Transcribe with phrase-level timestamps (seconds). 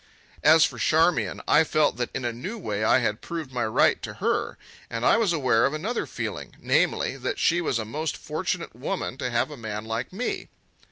[0.43, 4.01] As for Charmian, I felt that in a new way I had proved my right
[4.01, 4.57] to her;
[4.89, 9.19] and I was aware of another feeling, namely, that she was a most fortunate woman
[9.19, 10.49] to have a man like me.